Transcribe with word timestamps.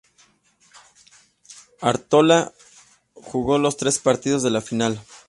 Artola 1.79 2.53
jugó 3.13 3.59
los 3.59 3.77
tres 3.77 3.99
partidos 3.99 4.41
de 4.41 4.49
la 4.49 4.59
final. 4.61 4.99